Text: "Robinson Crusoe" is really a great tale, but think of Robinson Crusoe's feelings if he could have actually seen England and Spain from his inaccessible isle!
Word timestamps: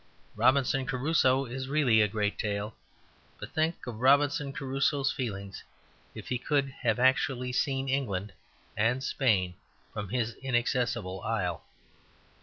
"Robinson 0.35 0.87
Crusoe" 0.87 1.45
is 1.45 1.67
really 1.67 2.01
a 2.01 2.07
great 2.07 2.39
tale, 2.39 2.75
but 3.39 3.51
think 3.53 3.85
of 3.85 3.99
Robinson 3.99 4.51
Crusoe's 4.51 5.11
feelings 5.11 5.63
if 6.15 6.29
he 6.29 6.39
could 6.39 6.71
have 6.81 6.97
actually 6.97 7.51
seen 7.51 7.87
England 7.87 8.33
and 8.75 9.03
Spain 9.03 9.53
from 9.93 10.09
his 10.09 10.33
inaccessible 10.41 11.21
isle! 11.21 11.63